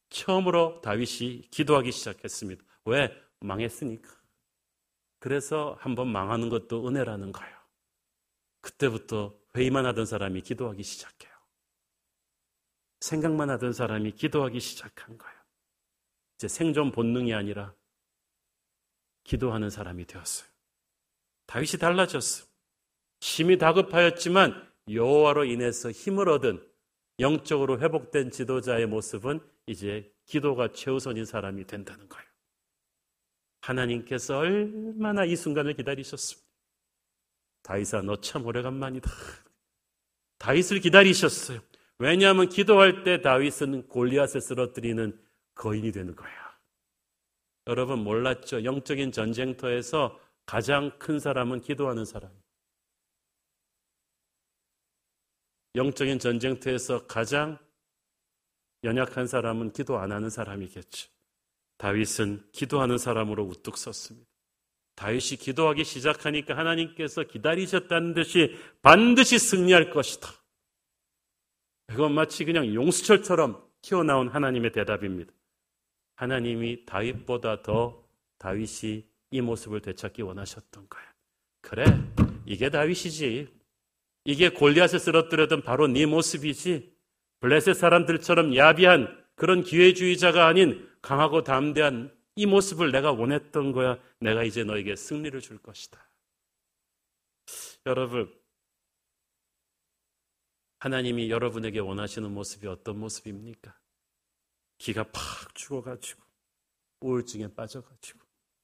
[0.09, 2.63] 처음으로 다윗이 기도하기 시작했습니다.
[2.85, 3.11] 왜?
[3.39, 4.09] 망했으니까.
[5.19, 7.55] 그래서 한번 망하는 것도 은혜라는 거예요.
[8.61, 11.33] 그때부터 회의만 하던 사람이 기도하기 시작해요.
[12.99, 15.35] 생각만 하던 사람이 기도하기 시작한 거예요.
[16.35, 17.73] 이제 생존 본능이 아니라
[19.23, 20.49] 기도하는 사람이 되었어요.
[21.45, 22.54] 다윗이 달라졌어요.
[23.25, 24.53] 심히 다급하였지만
[24.88, 26.63] 여호와로 인해서 힘을 얻은
[27.19, 32.27] 영적으로 회복된 지도자의 모습은 이제 기도가 최우선인 사람이 된다는 거예요.
[33.61, 36.47] 하나님께서 얼마나 이 순간을 기다리셨습니다.
[37.63, 39.09] 다윗아 너 참 오래간만이다.
[40.38, 41.61] 다윗을 기다리셨어요.
[41.97, 45.19] 왜냐하면 기도할 때 다윗은 골리앗을 쓰러뜨리는
[45.55, 46.31] 거인이 되는 거야.
[47.65, 48.63] 여러분 몰랐죠?
[48.63, 52.29] 영적인 전쟁터에서 가장 큰 사람은 기도하는 사람.
[55.75, 57.57] 영적인 전쟁터에서 가장
[58.83, 61.09] 연약한 사람은 기도 안 하는 사람이겠죠.
[61.77, 64.29] 다윗은 기도하는 사람으로 우뚝 섰습니다.
[64.95, 70.29] 다윗이 기도하기 시작하니까 하나님께서 기다리셨다는 듯이 반드시 승리할 것이다.
[71.91, 75.33] 이건 마치 그냥 용수철처럼 튀어나온 하나님의 대답입니다.
[76.15, 78.03] 하나님이 다윗보다 더
[78.38, 81.03] 다윗이 이 모습을 되찾기 원하셨던 거야.
[81.61, 81.83] 그래,
[82.45, 83.54] 이게 다윗이지.
[84.25, 86.93] 이게 골리앗을 쓰러뜨렸던 바로 네 모습이지.
[87.39, 93.99] 블레셋 사람들처럼 야비한 그런 기회주의자가 아닌 강하고 담대한 이 모습을 내가 원했던 거야.
[94.19, 96.09] 내가 이제 너에게 승리를 줄 것이다.
[97.85, 98.33] 여러분,
[100.79, 103.77] 하나님이 여러분에게 원하시는 모습이 어떤 모습입니까?
[104.79, 106.21] 기가 팍 죽어가지고,
[107.01, 108.19] 우울증에 빠져가지고,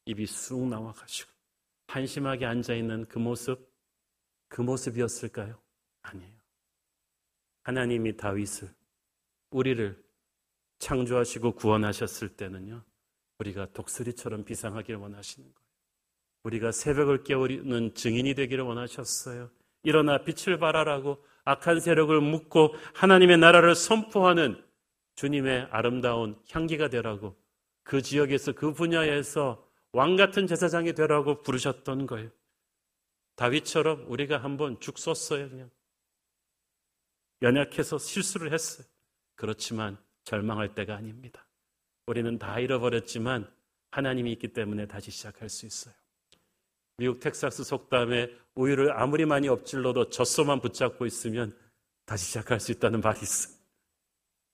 [0.06, 1.32] 입이 쑥 나와가지고,
[1.88, 3.71] 한심하게 앉아있는 그 모습,
[4.52, 5.58] 그 모습이었을까요?
[6.02, 6.34] 아니에요.
[7.64, 8.70] 하나님이 다윗을
[9.52, 9.98] 우리를
[10.80, 12.84] 창조하시고 구원하셨을 때는요.
[13.40, 15.68] 우리가 독수리처럼 비상하기를 원하시는 거예요.
[16.44, 19.50] 우리가 새벽을 깨우는 증인이 되기를 원하셨어요.
[19.84, 24.62] 일어나 빛을 발하라고 악한 세력을 묶고 하나님의 나라를 선포하는
[25.16, 27.38] 주님의 아름다운 향기가 되라고
[27.84, 32.32] 그 지역에서 그 분야에서 왕 같은 제사장이 되라고 부르셨던 거예요.
[33.36, 35.70] 다윗처럼 우리가 한번 죽 섰어요, 그냥.
[37.42, 38.86] 연약해서 실수를 했어요.
[39.36, 41.48] 그렇지만 절망할 때가 아닙니다.
[42.06, 43.52] 우리는 다 잃어버렸지만
[43.92, 45.94] 하나님이 있기 때문에 다시 시작할 수 있어요.
[46.98, 51.58] 미국 텍사스 속담에 우유를 아무리 많이 엎질러도 젖소만 붙잡고 있으면
[52.06, 53.56] 다시 시작할 수 있다는 말이 있어요.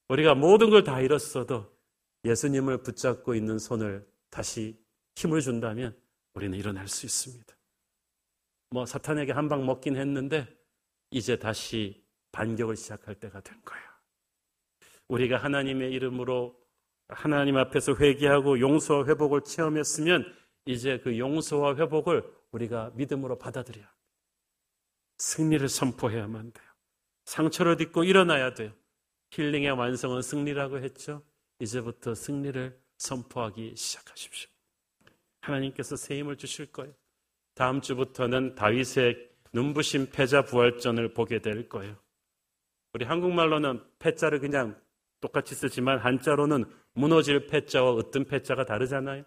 [0.08, 1.76] 우리가 모든 걸 다 잃었어도
[2.24, 4.80] 예수님을 붙잡고 있는 손을 다시
[5.16, 5.96] 힘을 준다면
[6.34, 7.57] 우리는 일어날 수 있습니다.
[8.70, 10.48] 뭐 사탄에게 한 방 먹긴 했는데
[11.12, 13.86] 이제 다시 반격을 시작할 때가 된 거예요.
[15.08, 16.60] 우리가 하나님의 이름으로
[17.08, 20.26] 하나님 앞에서 회개하고 용서와 회복을 체험했으면
[20.66, 23.98] 이제 그 용서와 회복을 우리가 믿음으로 받아들여야 합니다.
[25.20, 26.68] 승리를 선포해야만 돼요.
[27.26, 28.74] 상처를 딛고 일어나야 돼요.
[29.32, 31.24] 힐링의 완성은 승리라고 했죠.
[31.60, 34.50] 이제부터 승리를 선포하기 시작하십시오.
[35.42, 36.94] 하나님께서 새 힘을 주실 거예요.
[37.58, 41.98] 다음 주부터는 다윗의 눈부신 패자 부활전을 보게 될 거예요.
[42.94, 44.80] 우리 한국말로는 패자를 그냥
[45.22, 49.24] 똑같이 쓰지만 한자로는 무너질 패자와 으뜸 패자가 다르잖아요.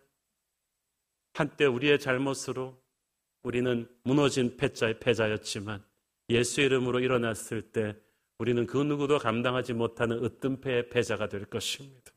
[1.34, 2.80] 한때 우리의 잘못으로
[3.42, 5.84] 우리는 무너진 패자의 패자였지만
[6.28, 7.96] 예수 이름으로 일어났을 때
[8.38, 12.12] 우리는 그 누구도 감당하지 못하는 으뜸패의 패자가 될 것입니다.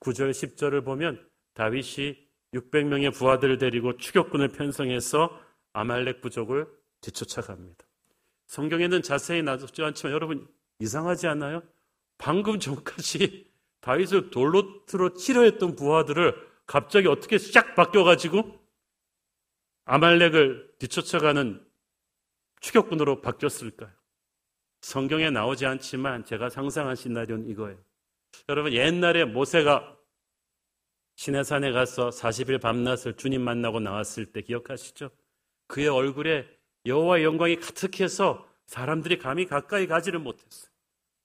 [0.00, 5.38] 9절 10절을 보면 다윗이 600명의 부하들을 데리고 추격군을 편성해서
[5.72, 6.66] 아말렉 부족을
[7.00, 7.84] 뒤쫓아갑니다.
[8.46, 11.62] 성경에는 자세히 나오지 않지만 여러분 이상하지 않나요?
[12.18, 16.34] 방금 전까지 다윗을 돌로트로 치료했던 부하들을
[16.66, 18.58] 갑자기 어떻게 싹 바뀌어가지고
[19.84, 21.64] 아말렉을 뒤쫓아가는
[22.60, 23.90] 추격군으로 바뀌었을까요?
[24.80, 27.78] 성경에 나오지 않지만 제가 상상한 시나리오는 이거예요.
[28.48, 29.95] 여러분 옛날에 모세가
[31.16, 35.10] 시내산에 가서 40일 밤낮을 주님 만나고 나왔을 때 기억하시죠?
[35.66, 36.46] 그의 얼굴에
[36.84, 40.70] 여호와의 영광이 가득해서 사람들이 감히 가까이 가지를 못했어요.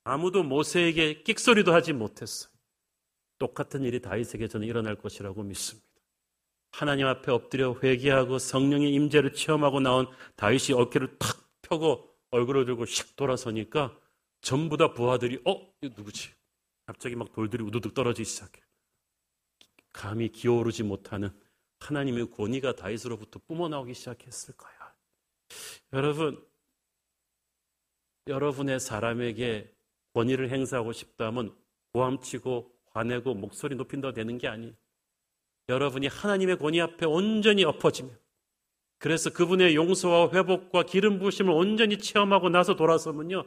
[0.03, 2.51] 아무도 모세에게 끽소리도 하지 못했어요.
[3.37, 5.87] 똑같은 일이 다윗에게 저는 일어날 것이라고 믿습니다.
[6.71, 13.15] 하나님 앞에 엎드려 회개하고 성령의 임재를 체험하고 나온 다윗이 어깨를 탁 펴고 얼굴을 들고 샥
[13.15, 13.95] 돌아서니까
[14.41, 15.53] 전부 다 부하들이 어?
[15.81, 16.29] 이거 누구지?
[16.85, 18.60] 갑자기 막 돌들이 우두둑 떨어지기 시작해.
[19.91, 21.29] 감히 기어오르지 못하는
[21.79, 24.71] 하나님의 권위가 다윗으로부터 뿜어나오기 시작했을 거야.
[25.93, 26.43] 여러분,
[28.27, 29.73] 여러분의 사람에게
[30.13, 31.55] 권위를 행사하고 싶다면
[31.93, 34.73] 고함치고 화내고 목소리 높인다 되는 게 아니에요.
[35.69, 38.11] 여러분이 하나님의 권위 앞에 온전히 엎어지며
[38.97, 43.45] 그래서 그분의 용서와 회복과 기름 부으심을 온전히 체험하고 나서 돌아서면요.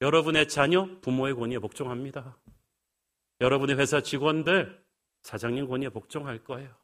[0.00, 2.36] 여러분의 자녀, 부모의 권위에 복종합니다.
[3.40, 4.84] 여러분의 회사 직원들,
[5.22, 6.74] 사장님 권위에 복종할 거예요.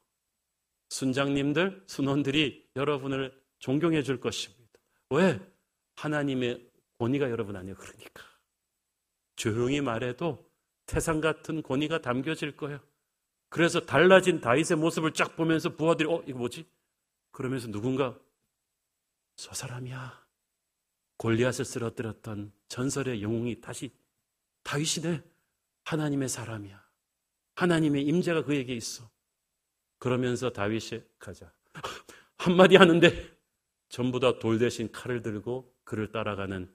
[0.89, 4.65] 순장님들, 순원들이 여러분을 존경해 줄 것입니다.
[5.11, 5.41] 왜?
[5.97, 8.23] 하나님의 권위가 여러분 안에 그러니까.
[9.37, 10.51] 조용히 말해도
[10.87, 12.81] 태산 같은 권위가 담겨질 거예요.
[13.49, 16.69] 그래서 달라진 다윗의 모습을 쫙 보면서 부하들이 어 이거 뭐지?
[17.31, 18.19] 그러면서 누군가
[19.37, 20.25] 저 사람이야.
[21.17, 23.93] 골리앗을 쓰러뜨렸던 전설의 영웅이 다시
[24.63, 25.23] 다윗이네.
[25.85, 26.84] 하나님의 사람이야.
[27.55, 29.09] 하나님의 임재가 그에게 있어.
[29.99, 31.53] 그러면서 다윗이 가자.
[32.37, 33.11] 한마디 하는데
[33.89, 36.73] 전부 다 돌 대신 칼을 들고 그를 따라가는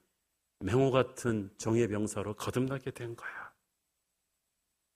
[0.61, 3.53] 맹호 같은 정예 병사로 거듭나게 된 거야.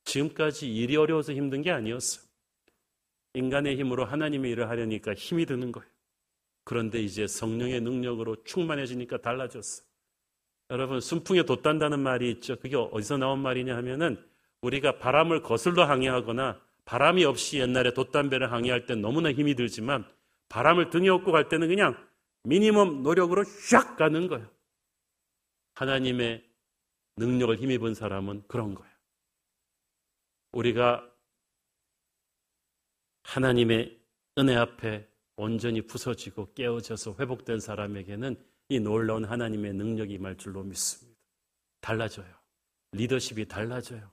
[0.05, 2.25] 지금까지 일이 어려워서 힘든 게 아니었어요.
[3.35, 5.89] 인간의 힘으로 하나님의 일을 하려니까 힘이 드는 거예요.
[6.65, 9.85] 그런데 이제 성령의 능력으로 충만해지니까 달라졌어요.
[10.69, 12.57] 여러분, 순풍에 돛단다는 말이 있죠.
[12.57, 14.23] 그게 어디서 나온 말이냐 하면은
[14.63, 20.05] 우리가 바람을 거슬러 항해하거나 바람이 없이 옛날에 돛담배를 항해할 땐 너무나 힘이 들지만
[20.49, 21.95] 바람을 등에 업고 갈 때는 그냥
[22.43, 24.49] 미니멈 노력으로 샥 가는 거예요.
[25.75, 26.43] 하나님의
[27.17, 28.93] 능력을 힘입은 사람은 그런 거예요.
[30.53, 31.09] 우리가
[33.23, 33.99] 하나님의
[34.37, 38.35] 은혜 앞에 온전히 부서지고 깨어져서 회복된 사람에게는
[38.69, 41.19] 이 놀라운 하나님의 능력이 임할 줄로 믿습니다.
[41.81, 42.33] 달라져요.
[42.91, 44.11] 리더십이 달라져요.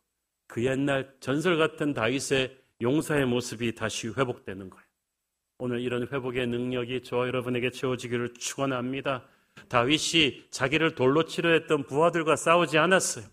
[0.50, 4.84] 그 옛날 전설 같은 다윗의 용사의 모습이 다시 회복되는 거예요.
[5.58, 9.24] 오늘 이런 회복의 능력이 저와 여러분에게 채워지기를 축원합니다.
[9.68, 13.26] 다윗이 자기를 돌로 치려 했던 부하들과 싸우지 않았어요.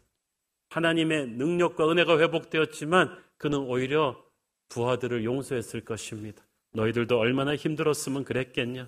[0.69, 4.23] 하나님의 능력과 은혜가 회복되었지만 그는 오히려
[4.69, 6.43] 부하들을 용서했을 것입니다.
[6.73, 8.87] 너희들도 얼마나 힘들었으면 그랬겠냐?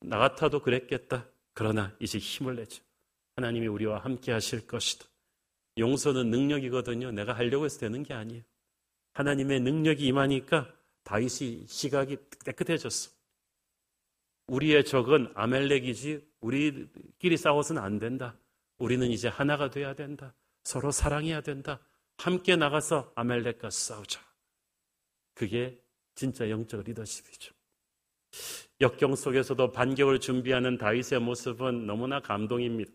[0.00, 1.26] 나 같아도 그랬겠다.
[1.54, 2.82] 그러나 이제 힘을 내죠.
[3.36, 5.06] 하나님이 우리와 함께 하실 것이다.
[5.78, 7.10] 용서는 능력이거든요.
[7.12, 8.42] 내가 하려고 해서 되는 게 아니에요.
[9.12, 10.72] 하나님의 능력이 임하니까
[11.04, 13.10] 다윗이 시각이 깨끗해졌어.
[14.48, 18.36] 우리의 적은 아멜렉이지 우리끼리 싸워서는 안 된다.
[18.78, 20.34] 우리는 이제 하나가 돼야 된다.
[20.64, 21.80] 서로 사랑해야 된다.
[22.18, 24.20] 함께 나가서 아멜렉과 싸우자.
[25.34, 25.80] 그게
[26.14, 27.54] 진짜 영적 리더십이죠.
[28.80, 32.90] 역경 속에서도 반격을 준비하는 다윗의 모습은 너무나 감동입니다.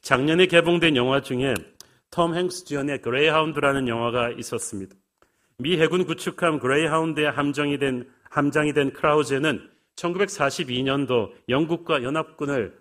[0.00, 1.54] 작년에 개봉된 영화 중에
[2.12, 4.94] 톰 행크스 주연의 그레이하운드라는 영화가 있었습니다.
[5.56, 12.76] 미 해군 구축함 그레이하운드의 함정이 된 함장이 된 크라우제는 1942년도 영국과 연합군을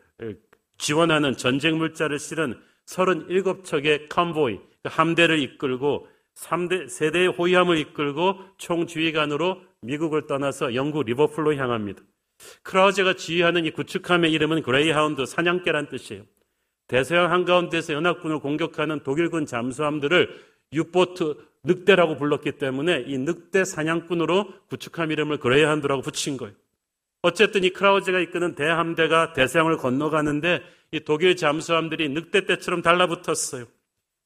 [0.78, 10.28] 지원하는 전쟁 물자를 실은 37척의 convoy, 그 함대를 이끌고 3대, 세대의 호위함을 이끌고 총지휘관으로 미국을
[10.28, 12.02] 떠나서 영국 리버풀로 향합니다.
[12.64, 16.24] 크라우제가 지휘하는 이 구축함의 이름은 그레이하운드 사냥개란 뜻이에요.
[16.92, 20.30] 대서양 한가운데서 연합군을 공격하는 독일군 잠수함들을
[20.74, 26.54] 유보트 늑대라고 불렀기 때문에 이 늑대 사냥꾼으로 구축함 이름을 그레이하운드라고 붙인 거예요.
[27.22, 33.68] 어쨌든 이 크라우제가 이끄는 대함대가 대서양을 건너가는데 이 독일 잠수함들이 늑대 떼처럼 달라붙었어요.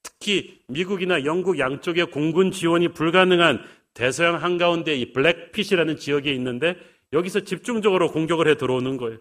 [0.01, 6.77] 특히 미국이나 영국 양쪽의 공군 지원이 불가능한 대서양 한가운데 이 Black Pit이라는 지역에 있는데
[7.13, 9.19] 여기서 집중적으로 공격을 해 들어오는 거예요.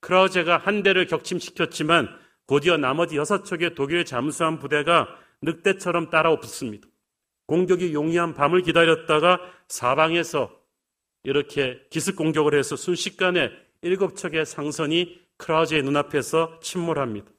[0.00, 5.08] 크라우제가 한 대를 격침시켰지만 곧이어 나머지 여섯 척의 독일 잠수함 부대가
[5.42, 6.88] 늑대처럼 따라 붙습니다.
[7.46, 10.50] 공격이 용이한 밤을 기다렸다가 사방에서
[11.24, 13.50] 이렇게 기습 공격을 해서 순식간에
[13.82, 17.30] 일곱 척의 상선이 크라우제의 눈앞에서 침몰합니다.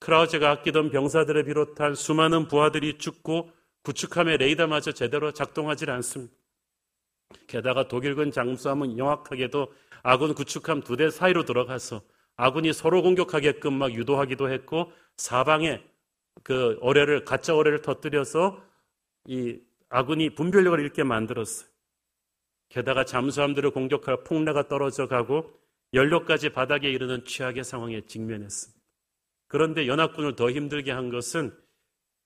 [0.00, 3.50] 크라우제가 아끼던 병사들을 비롯한 수많은 부하들이 죽고
[3.84, 6.34] 구축함의 레이더마저 제대로 작동하지 않습니다.
[7.46, 9.72] 게다가 독일군 장수함은 영악하게도
[10.02, 12.02] 아군 구축함 두 대 사이로 들어가서
[12.36, 15.82] 아군이 서로 공격하게끔 막 유도하기도 했고 사방에
[16.42, 18.62] 그 어뢰를 가짜 어뢰를 터뜨려서
[19.26, 21.68] 이 아군이 분별력을 잃게 만들었어요.
[22.70, 25.52] 게다가 잠수함들을 공격할 폭라가 떨어져 가고
[25.92, 28.80] 연료까지 바닥에 이르는 최악의 상황에 직면했습니다.
[29.46, 31.54] 그런데 연합군을 더 힘들게 한 것은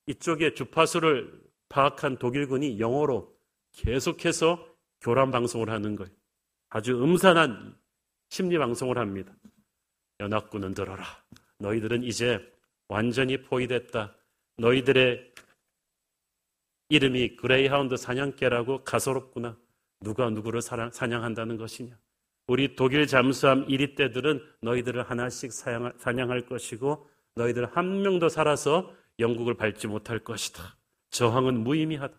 [0.06, 3.36] 이쪽에 주파수를 파악한 독일군이 영어로
[3.72, 4.64] 계속해서
[5.00, 6.12] 교란 방송을 하는 거예요.
[6.68, 7.76] 아주 음산한
[8.28, 9.34] 심리 방송을 합니다.
[10.20, 11.04] 연합군은 들어라.
[11.58, 12.40] 너희들은 이제
[12.88, 14.14] 완전히 포위됐다.
[14.58, 15.32] 너희들의
[16.88, 19.58] 이름이 그레이하운드 사냥개라고 가소롭구나.
[20.00, 21.98] 누가 누구를 사냥한다는 것이냐.
[22.46, 29.88] 우리 독일 잠수함 이리 떼들은 너희들을 하나씩 사냥할 것이고 너희들 한 명도 살아서 영국을 밟지
[29.88, 30.76] 못할 것이다.
[31.10, 32.14] 저항은 무의미하다.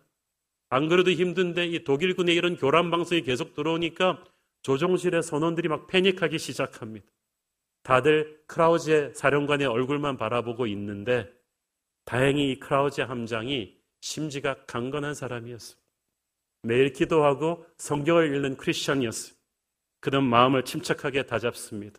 [0.70, 4.22] 안 그래도 힘든데 이 독일군의 이런 교란 방송이 계속 들어오니까
[4.62, 7.06] 조종실의 선원들이 막 패닉하기 시작합니다.
[7.88, 11.26] 다들 크라우제 사령관의 얼굴만 바라보고 있는데
[12.04, 15.88] 다행히 이 크라우제 함장이 심지가 강건한 사람이었습니다.
[16.64, 19.42] 매일 기도하고 성경을 읽는 크리스천이었습니다.
[20.00, 21.98] 그는 마음을 침착하게 다잡습니다.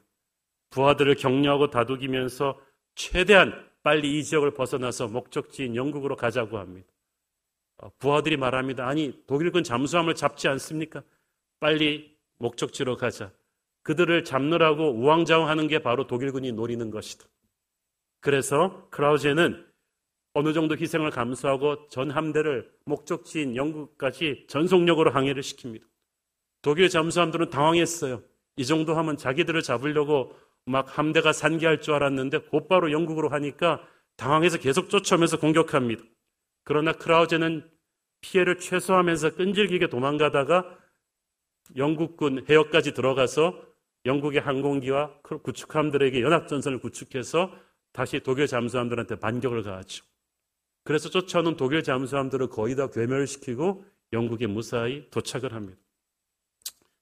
[0.70, 2.62] 부하들을 격려하고 다독이면서
[2.94, 6.88] 최대한 빨리 이 지역을 벗어나서 목적지인 영국으로 가자고 합니다.
[7.78, 8.88] 어, 부하들이 말합니다.
[8.88, 11.02] 아니, 독일군 잠수함을 잡지 않습니까?
[11.60, 13.32] 빨리 목적지로 가자.
[13.90, 17.26] 그들을 잡느라고 우왕좌왕하는 게 바로 독일군이 노리는 것이다.
[18.20, 19.66] 그래서 크라우제는
[20.36, 25.82] 어느 정도 희생을 감수하고 전 함대를 목적지인 영국까지 전속력으로 항해를 시킵니다.
[26.62, 28.22] 독일 잠수함들은 당황했어요.
[28.58, 30.36] 이 정도 하면 자기들을 잡으려고
[30.66, 33.82] 막 함대가 산기할 줄 알았는데 곧바로 영국으로 하니까
[34.18, 36.04] 당황해서 계속 쫓아오면서 공격합니다.
[36.64, 37.68] 그러나 크라우제는
[38.22, 40.78] 피해를 최소화하면서 끈질기게 도망가다가
[41.76, 43.68] 영국군 해역까지 들어가서
[44.06, 47.52] 영국의 항공기와 구축함들에게 연합전선을 구축해서
[47.92, 50.06] 다시 독일 잠수함들한테 반격을 가하죠.
[50.84, 55.80] 그래서 쫓아오는 독일 잠수함들을 거의 다 괴멸시키고 영국에 무사히 도착을 합니다.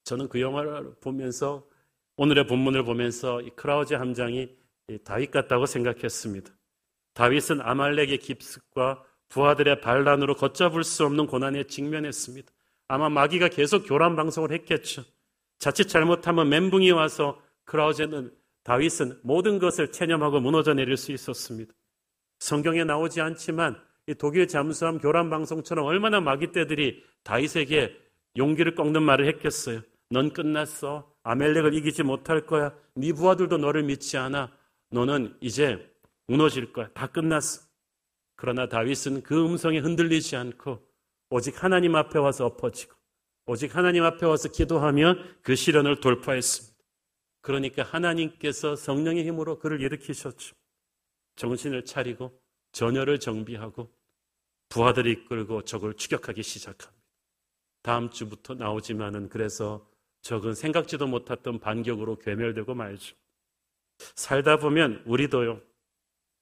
[0.04, 1.68] 저는 그 영화를 보면서
[2.16, 4.50] 오늘의 본문을 보면서 이 크라우제 함장이
[5.04, 6.52] 다윗 같다고 생각했습니다.
[7.14, 12.52] 다윗은 아말렉의 깁습과 부하들의 반란으로 걷잡을 수 없는 고난에 직면했습니다.
[12.88, 15.04] 아마 마귀가 계속 교란 방송을 했겠죠.
[15.60, 18.32] 자칫 잘못하면 멘붕이 와서 크라우제는
[18.64, 21.74] 다윗은 모든 것을 체념하고 무너져 내릴 수 있었습니다.
[22.40, 23.82] 성경에 나오지 않지만
[24.18, 27.98] 독일 잠수함 교란 방송처럼 얼마나 마귀 떼들이 다윗에게
[28.38, 29.82] 용기를 꺾는 말을 했겠어요.
[30.10, 31.12] 넌 끝났어.
[31.24, 32.74] 아멜렉을 이기지 못할 거야.
[32.96, 34.52] 네 부하들도 너를 믿지 않아.
[34.92, 35.92] 너는 이제
[36.28, 36.90] 무너질 거야.
[36.94, 37.68] 다 끝났어.
[38.36, 40.86] 그러나 다윗은 그 음성에 흔들리지 않고
[41.30, 42.97] 오직 하나님 앞에 와서 엎어지고
[43.48, 46.78] 오직 하나님 앞에 와서 기도하면 그 시련을 돌파했습니다.
[47.42, 50.54] 그러니까 하나님께서 성령의 힘으로 그를 일으키셨죠.
[51.38, 52.38] 정신을 차리고
[52.74, 53.90] 전열을 정비하고
[54.68, 57.02] 부하들을 이끌고 적을 추격하기 시작합니다.
[57.84, 59.90] 다음 주부터 나오지만은 그래서
[60.24, 63.16] 적은 생각지도 못했던 반격으로 괴멸되고 말죠.
[64.16, 65.62] 살다 보면 우리도요.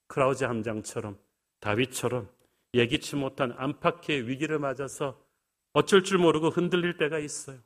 [0.08, 1.20] 크라우즈 함장처럼
[1.60, 2.28] 다윗처럼
[2.74, 5.24] 예기치 못한 안팎의 위기를 맞아서
[5.76, 7.60] 어쩔 줄 모르고 흔들릴 때가 있어요.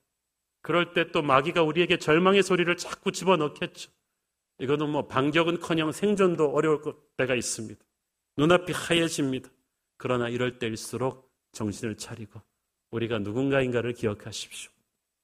[0.62, 3.92] 그럴 때 또 마귀가 우리에게 절망의 소리를 자꾸 집어넣겠죠.
[4.58, 6.82] 이거는 뭐 반격은커녕 생존도 어려울
[7.18, 7.80] 때가 있습니다.
[8.36, 9.50] 눈앞이 하얘집니다.
[9.98, 12.42] 그러나 이럴 때일수록 정신을 차리고
[12.92, 14.72] 우리가 누군가인가를 기억하십시오.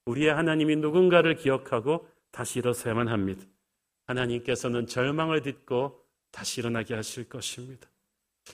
[0.06, 3.44] 우리의 하나님이 누군가를 기억하고 다시 일어서야만 합니다.
[4.06, 7.90] 하나님께서는 절망을 딛고 다시 일어나게 하실 것입니다.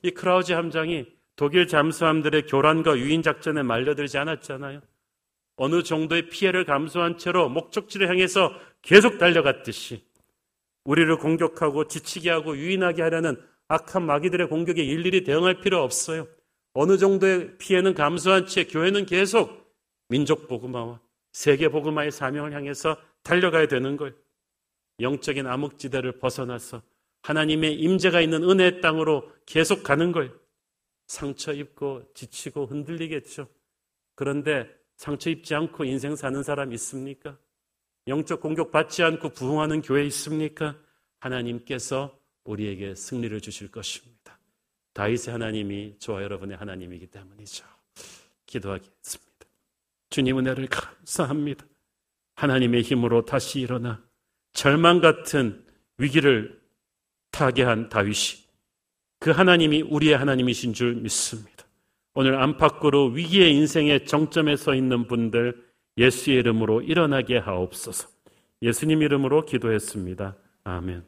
[0.03, 1.05] 이 크라우지 함장이
[1.41, 4.79] 독일 잠수함들의 교란과 유인 작전에 말려들지 않았잖아요.
[5.55, 10.05] 어느 정도의 피해를 감수한 채로 목적지를 향해서 계속 달려갔듯이
[10.83, 16.27] 우리를 공격하고 지치게 하고 유인하게 하려는 악한 마귀들의 공격에 일일이 대응할 필요 없어요.
[16.73, 19.73] 어느 정도의 피해는 감수한 채 교회는 계속
[20.09, 20.99] 민족 복음화와
[21.31, 24.13] 세계 복음화의 사명을 향해서 달려가야 되는 거예요.
[24.99, 26.83] 영적인 암흑지대를 벗어나서
[27.23, 30.39] 하나님의 임재가 있는 은혜의 땅으로 계속 가는 거예요.
[31.11, 33.49] 상처 입고 지치고 흔들리겠죠.
[34.15, 37.37] 그런데 상처 입지 않고 인생 사는 사람 있습니까?
[38.07, 40.77] 영적 공격 받지 않고 부흥하는 교회 있습니까?
[41.19, 44.39] 하나님께서 우리에게 승리를 주실 것입니다.
[44.93, 47.65] 다윗의 하나님이 저와 여러분의 하나님이기 때문이죠.
[48.45, 49.45] 기도하겠습니다.
[50.09, 51.65] 주님 은혜를 감사합니다.
[52.35, 54.01] 하나님의 힘으로 다시 일어나
[54.53, 55.65] 절망 같은
[55.97, 56.61] 위기를
[57.31, 58.50] 타게한 다윗이
[59.21, 61.63] 그 하나님이 우리의 하나님이신 줄 믿습니다.
[62.15, 65.63] 오늘 안팎으로 위기의 인생의 정점에 서 있는 분들
[65.95, 68.09] 예수의 이름으로 일어나게 하옵소서.
[68.63, 70.35] 예수님 이름으로 기도했습니다.
[70.63, 71.03] 아멘.